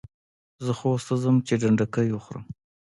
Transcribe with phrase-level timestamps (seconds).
[0.65, 2.43] زه خوست ته ځم چي ډنډکۍ وخورم.